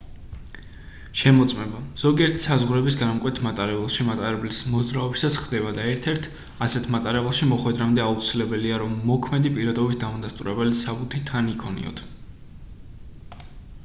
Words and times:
შემოწმება 1.19 1.81
ზოგიერთ 2.03 2.39
საზღვრების 2.45 2.97
გადამკვეთ 3.01 3.41
მატარებელში 3.47 4.05
მატარებლის 4.07 4.61
მოძრაობისას 4.77 5.37
ხდება 5.43 5.75
და 5.77 5.85
ერთ-ერთ 5.91 6.31
ასეთ 6.69 6.89
მატარებელში 6.97 7.51
მოხვედრამდე 7.53 8.05
აუცილებლია 8.07 8.81
რომ 8.87 8.99
მოქმედი 9.13 9.53
პირადობის 9.61 10.03
დამადასტურებელი 10.07 10.81
საბუთი 10.83 11.23
თან 11.33 11.53
იქონიოთ 11.57 12.03